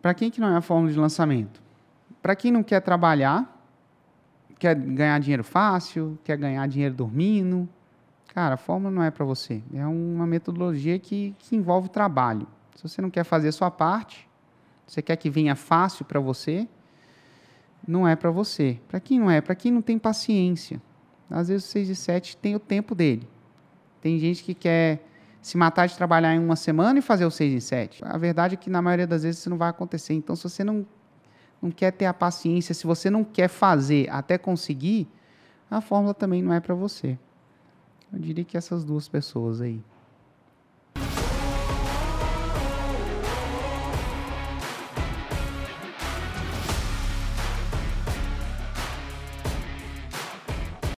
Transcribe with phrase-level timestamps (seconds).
[0.00, 1.62] Para quem que não é a fórmula de lançamento?
[2.22, 3.60] Para quem não quer trabalhar,
[4.58, 7.68] quer ganhar dinheiro fácil, quer ganhar dinheiro dormindo,
[8.28, 9.62] cara, a fórmula não é para você.
[9.74, 12.46] É uma metodologia que, que envolve trabalho.
[12.76, 14.28] Se você não quer fazer a sua parte,
[14.86, 16.66] você quer que venha fácil para você,
[17.86, 18.78] não é para você.
[18.88, 19.40] Para quem não é?
[19.40, 20.80] Para quem não tem paciência.
[21.28, 23.28] Às vezes o 6 e 7 tem o tempo dele.
[24.00, 25.06] Tem gente que quer
[25.40, 28.04] se matar de trabalhar em uma semana e fazer o 6 em 7.
[28.04, 30.14] A verdade é que na maioria das vezes isso não vai acontecer.
[30.14, 30.86] Então, se você não,
[31.62, 35.08] não quer ter a paciência, se você não quer fazer até conseguir,
[35.70, 37.18] a fórmula também não é para você.
[38.12, 39.82] Eu diria que essas duas pessoas aí.